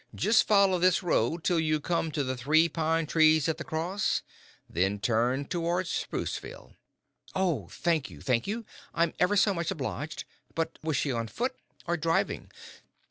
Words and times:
"Just 0.15 0.47
follow 0.47 0.79
this 0.79 1.03
road 1.03 1.43
till 1.43 1.59
you 1.59 1.79
come 1.79 2.09
to 2.09 2.23
the 2.23 2.35
three 2.35 2.67
pine 2.67 3.05
trees 3.05 3.47
at 3.47 3.59
the 3.59 3.63
cross. 3.63 4.23
Then 4.67 4.97
turn 4.97 5.45
toward 5.45 5.85
Spruceville." 5.85 6.73
"Oh, 7.35 7.67
thank 7.67 8.09
you, 8.09 8.19
thank 8.19 8.47
you. 8.47 8.65
I'm 8.95 9.13
ever 9.19 9.37
so 9.37 9.53
much 9.53 9.69
obliged. 9.69 10.25
But 10.55 10.79
was 10.81 10.97
she 10.97 11.11
on 11.11 11.27
foot 11.27 11.55
or 11.85 11.97
driving?" 11.97 12.49